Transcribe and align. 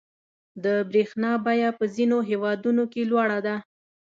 •د 0.63 0.65
برېښنا 0.89 1.31
بیه 1.45 1.69
په 1.79 1.85
ځینو 1.95 2.17
هېوادونو 2.29 2.83
کې 2.91 3.01
لوړه 3.11 3.39
ده. 3.45 3.55